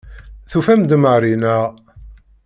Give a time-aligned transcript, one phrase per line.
[0.51, 1.63] Tufam-d Mary, naɣ?